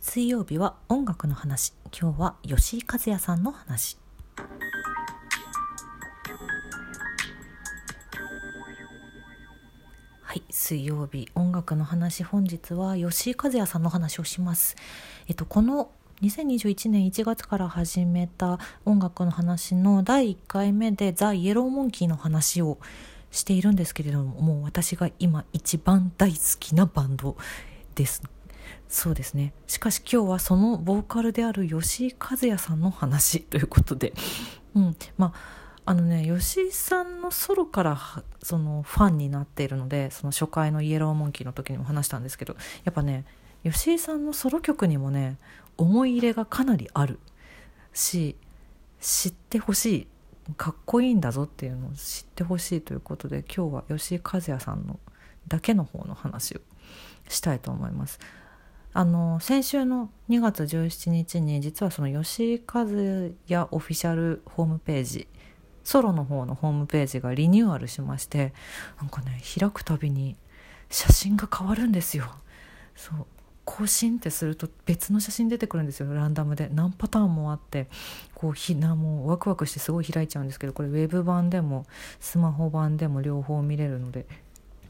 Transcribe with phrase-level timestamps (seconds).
[0.00, 1.72] 水曜日は音楽の話。
[1.98, 3.98] 今日は吉井和也さんの話。
[10.22, 12.22] はい水曜日音楽の話。
[12.22, 14.76] 本日は吉井和也さんの話をします。
[15.26, 15.90] えっとこの
[16.22, 22.78] 2021年1月から始めた音楽の話の第1回目でザ・イエローモンキーの話を
[23.32, 27.36] しているんですけれどももう私が今一番大好きなバンド
[27.96, 28.22] です。
[28.88, 29.52] そうですね。
[29.66, 34.12] しかし今日はそのボーカルである吉井和也さんの話ということで、
[34.74, 34.96] うん。
[35.16, 37.98] まああのね吉井さんのソロから
[38.42, 43.24] そのファンになっているのでその初回のイエローモンキーの時にも話したんですけどやっぱね
[43.64, 45.38] 吉井さんのソロ曲にもね
[45.78, 47.18] 思い入れがかなりある
[47.94, 48.36] し
[49.00, 50.06] 知ってほしい
[50.58, 55.00] かっこいいんだぞっていうのを知ってほしいということで今日は吉井和也さんの
[55.46, 56.60] だけの方の話を
[57.30, 58.18] したいと思います。
[58.98, 65.28] あの先週の2月17日に実はその吉井和也オフィシャルホームページ
[65.84, 68.52] ソロの方のホームページがリニューアルしまして
[69.00, 70.34] なんかね開くたびに
[70.90, 72.24] 写真が変わるんですよ。
[72.96, 73.26] そう。
[73.64, 76.12] 更新ってすると別の写真出てくるんですよ。
[76.12, 76.68] ランダムで。
[76.72, 77.86] 何パターンもあって
[78.34, 81.86] こうひなもうワクワクしてすごい開いちゃうんですけどこれウェブ版でも
[82.18, 84.26] スマホ版でも両方見れるので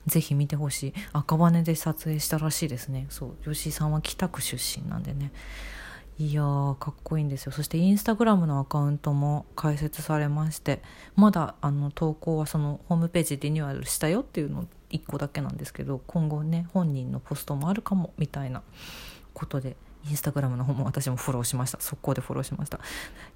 [0.08, 0.94] ぜひ見てほしい。
[1.12, 3.06] 赤羽で撮影したらしいですね。
[3.10, 5.32] そう吉井さんは北区出身なんでね。
[6.18, 7.52] いやーかっこいいんですよ。
[7.52, 10.82] そしてインスタグラムのアカウントも開設されまして
[11.14, 18.62] まだあの投稿はそのホームページリニューアルしたよっていうの1個だけなんですけど今後ね本人のポストもあるかもみたいな
[19.32, 19.76] ことで
[20.08, 21.80] インスタグラムの方も私もフォローしました。
[21.80, 22.80] 速攻でフォローしました。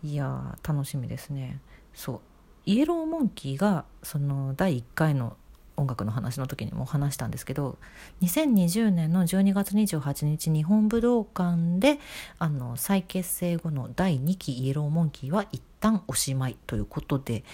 [0.03, 1.61] いやー楽しみですね。
[1.95, 2.21] そう。
[2.65, 5.37] イエローモンキーがその第1回の
[5.77, 7.79] 音楽の話の時にも話したんですけど
[8.23, 11.99] 2020年の12月28日日本武道館で
[12.39, 17.45] あの再結成後の第2期イエローモンキーは一旦おしまいということで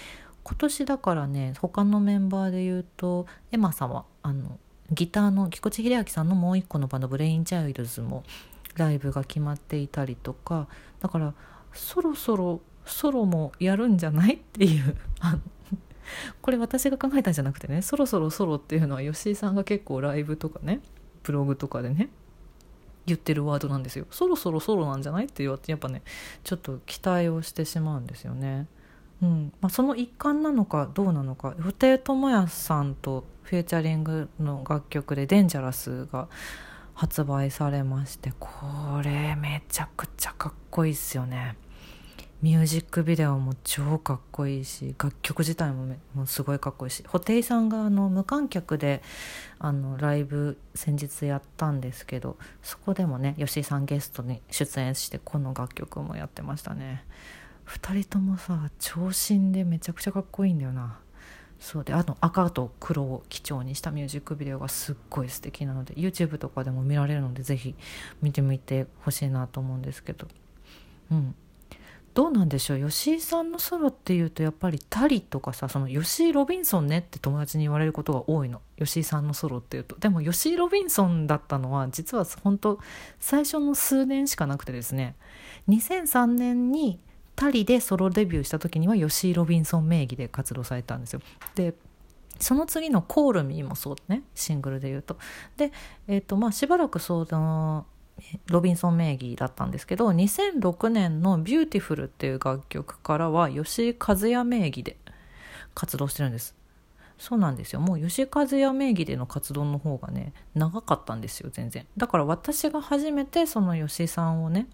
[0.42, 4.58] 今年だからね他のメンバーで言うとエマ様あの
[4.90, 8.24] ギターの菊地英昭さんのもう一個のバンドブレインチャイルズも
[8.76, 10.66] ライブが決まっていたりとか
[11.00, 11.34] だから
[11.74, 14.36] そろそろソロもやるんじゃない？
[14.36, 14.96] っていう
[16.40, 20.80] これ私が考えたんじゃなくてねそろそろソロっていうのは吉井さんが結構ライブとかね
[21.22, 22.10] ブログとかでね
[23.06, 26.02] 言ってるワードなんですよそろそろソロなんじゃないって言われてやっぱね
[26.44, 28.66] ちょっと期待をしてしまうんですよね。
[29.20, 36.28] うんまあ、その一環なのかどうなのか布袋寅泰さんとフューチャリングの楽曲で「デンジャラス」が
[36.94, 38.50] 発売されましてこ
[39.02, 41.56] れめちゃくちゃかっこいいっすよね。
[42.40, 49.02] ミュージックビデオも超かっこいいし楽曲自体ももうすごいかっこいいし布袋さんがあの無観客で
[49.58, 57.04] あのライブ先日やったんですけどそこでもね吉井さんゲストに出演してこの楽曲もやってましたね。
[57.66, 61.00] 2人ともさ長身でめちゃくちゃかっこいいんだよな。
[61.58, 67.74] そうであの赤と黒を基調にしたミュージックビデオがすっごい素敵なので YouTube とかでも見られるので是非
[68.22, 70.28] 見てみてほしいなと思うんですけど。
[71.10, 71.34] うん。
[72.18, 72.88] どうなんでしょう？
[72.88, 78.60] 吉井さんのソロっていうとやっぱりタリとかさその吉井ロビンソンねって友達に言われることが多いの。
[78.76, 79.96] 吉井さんのソロっていうと。
[80.00, 82.80] でも吉井ロビンソンだったのは実は本当
[83.20, 85.14] 最初の数年しかなくてですね。
[85.68, 86.98] 2003年に
[87.36, 91.20] タリでソロデビューした時には吉井ロビンソン名義で活動されたんですよ。
[91.54, 91.74] で
[92.40, 94.24] その次の「コールミー」もそうね。
[94.34, 95.18] シングルで言うと。
[95.56, 95.70] で、
[96.08, 97.86] えーとまあ、しばらくその
[98.46, 104.96] ロビンソン名義だったんですけど2006年の「Beautiful っていう楽曲からは吉井和哉名義で
[105.74, 106.56] 活動してるんです。
[107.18, 107.80] そうなんですよ。
[107.80, 111.86] もう吉井和哉名義での活動の方がね長かったんですよ全然。
[111.96, 114.68] だから私が初めてその吉井さんをね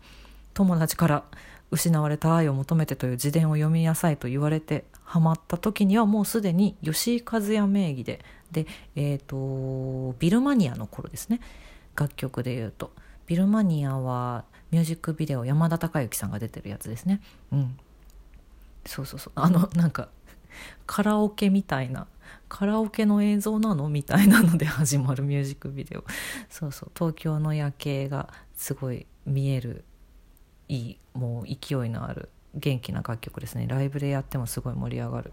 [0.53, 1.25] 友達から
[1.71, 8.25] 「失われた愛を求めて」という自伝を読みなさいと言われてハマった時にはもうすでに吉井和哉名義で。
[8.53, 11.41] でえっ、ー、とビルマニアの頃ですね。
[11.97, 12.93] 楽曲で言うと。
[13.27, 17.21] ビルマニアはミュージックビデオ山田孝之さんが出てるやつですね。
[17.53, 17.79] うん。
[18.87, 19.33] そうそうそう。
[19.37, 20.09] あのなんか
[20.87, 22.07] カラオケみたいな。
[22.49, 26.05] カラオケの映像なのみたいなので始まるミュージックビデオ。
[26.49, 26.91] そうそう。
[26.95, 29.85] 東京の夜景がすごい見える。
[30.69, 33.67] いいもう勢いのある元気な楽曲ですね。
[33.69, 35.33] ライブでやってもすごい盛り上がる。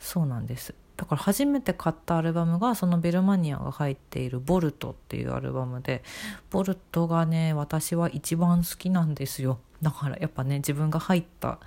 [0.00, 0.74] そうなんです。
[0.98, 6.02] だから初めて買ったアルバムがそのベルマニアが入っている「ボルト」っていうアルバムで
[6.50, 9.60] ボルトがね私は一番好きなんですよ。
[9.80, 11.60] だからやっぱね自分が入った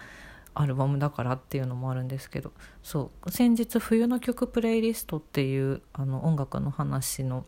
[0.53, 2.51] アルバムだからっていうのもあるんですけど。
[2.83, 3.31] そう。
[3.31, 7.45] 先日「冬の曲プレイリスト」っていうあの音楽の話の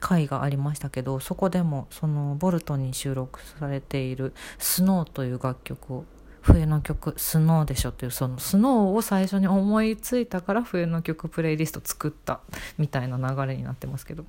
[0.00, 6.04] 回がありましたけどそこでもそのボルトに収録されている「スノーという楽曲を
[6.42, 12.40] 冬の曲「スノーでしょっていうそのスノーを最初に思いついたから冬の曲プレイリスト作った
[12.78, 14.24] みたいな流れになってますけど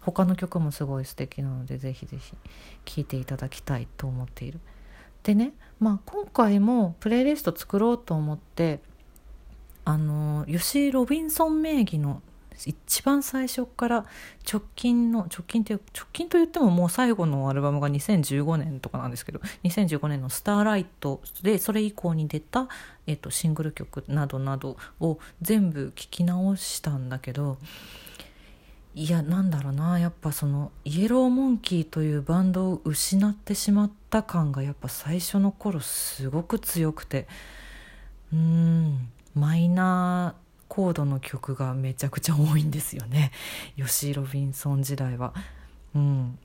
[0.00, 2.34] 他の曲もすごい素敵なのでぜひぜひ
[2.84, 4.60] 聴いていただきたいと思っている。
[5.22, 8.80] でね、まあ、今回もプレイリスト作ろうと思って
[9.86, 12.22] あの吉井ロビンソン名義の
[12.66, 14.06] 一番最初から
[14.50, 22.68] 直近の直近って直近と言ってももう最後のアルバムが2015年とかなんですけど2015年の「スターライト」でそれ以降に出た、
[23.06, 27.58] えっと、シングル曲などなどを全部聴き直したんだけど
[28.94, 37.26] いやなんだろうなやっぱそのイエローモンキーというバンドを失ってしまった感がやっぱ最初の頃すごく強くて
[38.32, 43.32] うーんマイナーコードの曲がめちゃくちゃ多いんですよね。
[43.76, 45.34] 吉井ロビンソン時代は。
[45.94, 46.38] うん。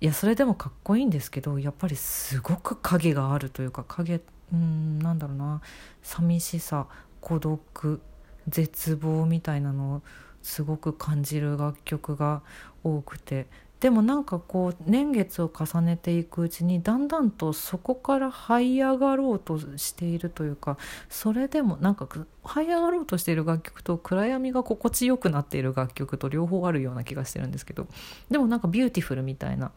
[0.00, 5.60] いやそれでもかっこいいんですけどやっぱりすごく影があるというか影うんなんだろうな。
[6.02, 6.86] 寂しさ
[7.20, 8.00] 孤独
[8.48, 10.02] 絶望みたいなのを
[10.42, 12.42] すごく感じる楽曲が
[12.82, 13.46] 多くて
[13.80, 20.76] でもなんかこう年月を重ねていくうちにだんだんとそこから這い上がろうとしているというか
[21.08, 22.06] それでもなんか
[22.44, 27.86] 這い上がろうとしている楽曲と暗闇が心地よくなっている楽曲と両方あるような気がしてるんですけど
[28.30, 29.72] でもなんか Beautiful みたいな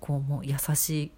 [0.00, 1.12] こうもう優しい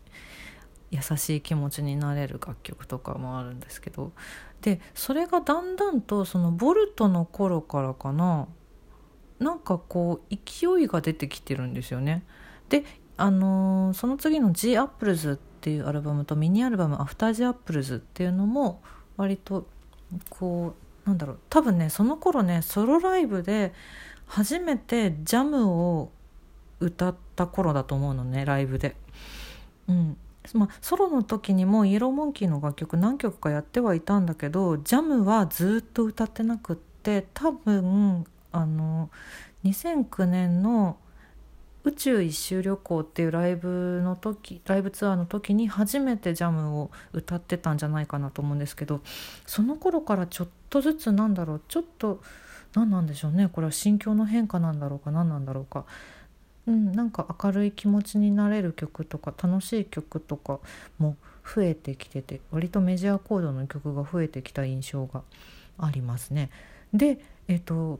[0.92, 4.12] 優しい気持ちになれる楽曲とかもあるんですけど
[4.60, 8.46] でそれがだんだんとその VOLT の頃からかな
[9.42, 12.24] なんかこう勢いが出てきてるんですよね。
[12.68, 12.84] で
[13.16, 18.80] あのー、その次の「G アップルズっていうアルバムとミニアルバム「After The Apples っていうのも
[19.16, 19.66] 割と
[20.30, 20.74] こ
[21.04, 23.72] うなんだろう多分ねその頃ねソロライブで
[24.26, 26.10] 初めてジャムを
[26.80, 28.96] 歌った頃だと思うのねライブで。
[29.88, 30.16] うん
[30.54, 39.10] まあ、ソロの時にもイエローモンキーの楽曲何曲かやってはいたんだけどジャムはずっと歌ってなくって多分あの
[39.64, 40.98] 2009年の
[41.84, 49.00] 宇宙一周旅行っていうライブの時ライブツアーの時に初めてジャムを歌ってたんじゃないかなと思うんですけど
[49.46, 52.20] その頃からちょっとずつなんだろうちょっと
[52.74, 55.84] 何なんでしょうねこれは心境の変化なんだろうか何なんだろうか。
[56.64, 60.60] うん、なんか明るい気持ちになれる曲とか楽しい曲とか
[60.96, 65.22] も増えてきてて割とメジャーコードの曲が増えてきた印象が
[65.76, 66.50] ありますね。
[66.94, 67.98] で、えっと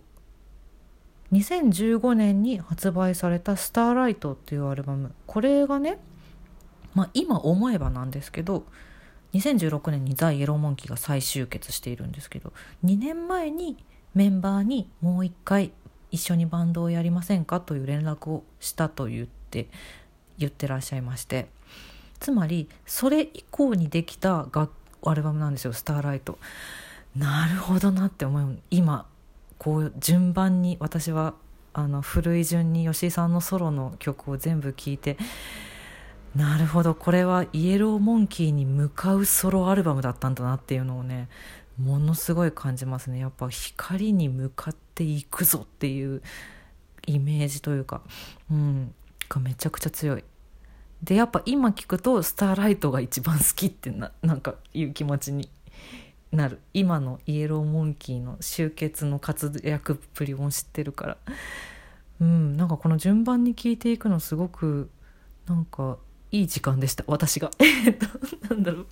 [1.32, 5.14] 2015年に発売された「スターライト」っていうアルバム。
[5.26, 5.98] これがね、
[6.94, 8.66] まあ、今思えばなんですけど
[9.32, 12.52] 2016年にザ・イエローモンキーが再集結しているんですけど
[12.84, 13.78] 2年前に
[14.14, 15.72] メンバーにもう一回
[16.10, 19.68] 一緒にバンドをやりませんかという連絡をしたと言って
[20.36, 21.48] 言ってらっしゃいまして。
[22.22, 24.46] つまりそれ以降にできた
[25.02, 26.38] アルバムなんですよ「スターライト」
[27.16, 28.58] なるほどなって思う。
[28.70, 29.06] 今
[29.62, 31.34] こう順番に私は
[31.72, 35.16] あの古い順に吉井さんのソロの曲を全部聴いて
[36.34, 41.28] なるほどこれはイエローモンキーに向かうソロアルバムだったんだなっていうのをね
[41.80, 46.22] ものすごい感じますねやっぱ光に向かっていくぞっていう
[47.06, 48.02] イメージというか、
[48.50, 48.92] うん、
[49.28, 50.24] がめちゃくちゃ強い。
[51.04, 55.48] でやっぱ今聞くと「スターライト」が一番好きってななんかいう気持ちに
[56.32, 56.60] なる。
[56.72, 61.16] 今のイエローモンキーの集結の活躍っぷりも知ってるから。
[62.20, 64.90] うんなんかこの順番に聞いていくのすごく
[65.46, 65.98] なんか
[66.30, 67.04] いい時間でした。
[67.06, 67.50] 私が。
[67.60, 68.06] えっと
[68.48, 68.86] なんだろう。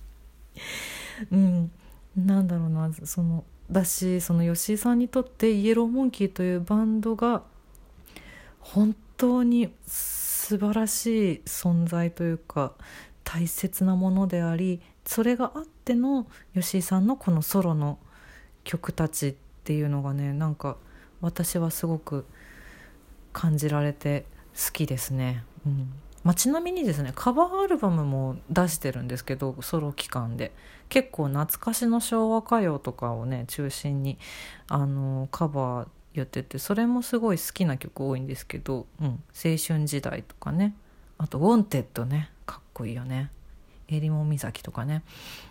[1.31, 1.71] うん
[2.15, 2.91] なんだろうな。
[3.05, 7.43] そのだしその吉井さんにとってイエローモンキーというバンドが
[8.59, 12.73] 本当に素晴らしい存在というか
[13.33, 17.97] 大切なものでありそれがあっての吉井さんのこのソロの
[18.65, 20.75] 曲たちっていうのがねなんか
[21.21, 22.25] 私はすごく
[23.31, 25.45] 感じられて好きですね。
[25.65, 25.93] うん。
[26.25, 30.51] まあ、ちなみにですねカバーアルバムも出してるんですけどソロ期間で。
[30.89, 34.17] 結構懐かしの昭和歌謡とかをね中心に
[34.67, 40.75] あのカバーやっててそれもすごい好きな曲多いんですけど「うん、青春時代」とかね。
[41.17, 43.31] あと「ウォンテッドね」かっこいいよね。
[43.87, 45.03] えりも岬とかね。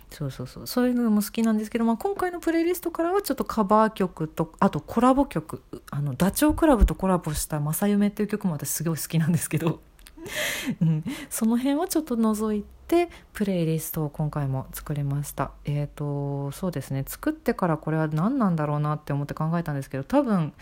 [0.09, 0.67] そうそうそう。
[0.67, 9.79] そういうのも好きなんですけど、まあ、今回のプレイリストからはちょっとカバー曲とあとコラボ曲あのダチョウ倶楽部とコラボした「正夢」っていう曲も私すごい好きなんですけど。
[10.81, 15.51] うん、その辺はちょっと除いてプレイリストを今回も作りました。
[15.65, 17.03] えっ、ー、とそうですね。
[17.07, 20.53] 作ってからこれは何なんだろうなって思って考えたんですけど多分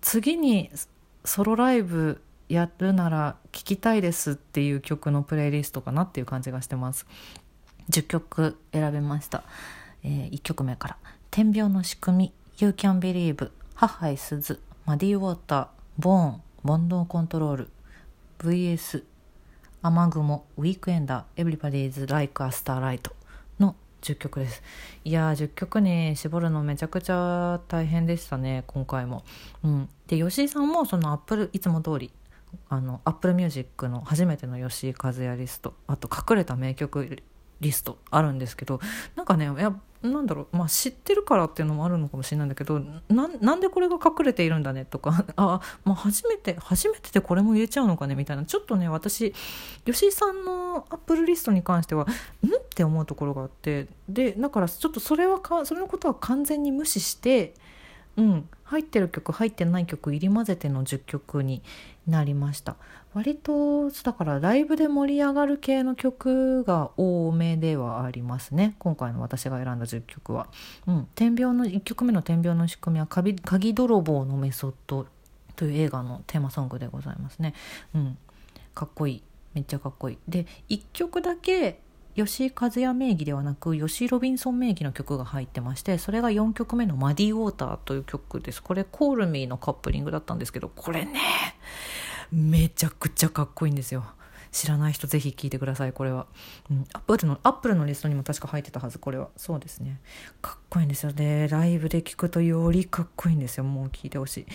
[0.00, 0.70] 次に
[1.24, 7.06] ソロライブやるなら聴きたいですっていう曲のプレイリストかなっていう感じがしてます。
[7.90, 9.44] 10曲選べました、
[10.02, 10.96] えー、1曲目から
[11.30, 15.66] 「天病の仕組み」「You Can Believe」「母井鈴」「マディ・ウォーター」
[15.98, 17.70] 「ボーン」「ボンドンコントロール」
[18.38, 19.04] VS
[19.82, 20.44] 雨雲。
[20.56, 21.58] ウィークエンダー。
[21.58, 23.10] Everybody's Like a Starlight
[23.60, 24.62] の10曲です。
[25.04, 29.24] いやー10曲に絞るのめちゃくちゃ大変でしたね今回も、
[29.62, 32.10] うん、で吉井さんもそのアップルいつも通り
[32.68, 37.22] あのアップルミュージックの初めての吉井和哉リストあと隠れた名曲
[37.60, 38.80] リストあるんですけど
[39.14, 49.34] なんかねいやなんだろう、まあ、知ってるからっていうのもあるのかもしれないんだけどなんでこれが隠れているんだねとか あ、まあ、初めて初めてでこれも入れちゃうのかねみたいなちょっとね私
[49.84, 52.10] 吉井さんのアップルリストに関してはんっ
[52.74, 57.54] て思うところがあってでだからちょっとそれはかそれのことは完全に無視して
[58.16, 61.62] うん入ってる曲入ってない曲入り混ぜての10曲に
[62.06, 62.76] なりました。
[63.14, 68.74] 割とだからライブで盛り上がる系の曲が多めではありますね。
[68.78, 70.48] 今回の私が選んだ10曲は、
[70.86, 75.06] うん、天病の1曲目の「天病の仕組みは鍵泥棒のメソッド」
[75.54, 77.54] という映画のテーマソングでございますね、
[77.94, 78.18] うん、
[78.74, 79.22] かっこいい。
[79.54, 80.18] めっちゃかっこいい。
[80.28, 81.80] で1曲だけ
[82.16, 88.62] 吉井和也名義ではなく吉井ロビンソン名義の曲が入ってましてそれが4曲目の「マディ・ウォーター」という曲です。
[88.62, 91.20] これコールミーのカップリングだったんですけどこれね
[92.32, 94.04] めちゃくちゃかっこいいんですよ。
[94.52, 96.26] 知らない人ぜひ聞いてくださいこれは、
[96.70, 99.28] うん、アップルのアップルのリストにも確か入ってたはずこれは。
[99.36, 100.00] そうですね。
[100.40, 101.12] かっこいいんですよ。
[101.12, 103.64] でライブで聞くとよりかっこいいんですよ。
[103.64, 104.46] もう聞いてほしい。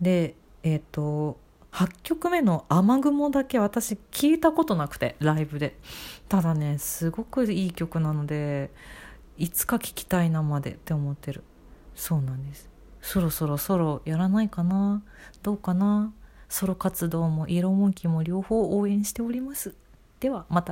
[0.00, 1.38] でえっ、ー、と
[1.72, 5.78] 8曲目の「雨雲」だけ私聞いたことなくてライブで。
[6.28, 8.70] ただねすごくいい曲なので
[9.36, 11.42] いつか聴きたいなまでって思ってる。
[11.94, 12.70] そうなんです。
[13.00, 15.02] そろそろソロやらないかな？
[15.42, 16.12] どうかな？
[16.48, 19.74] ソロ活動も色もきも両方応援しております。
[20.20, 20.70] ではまた。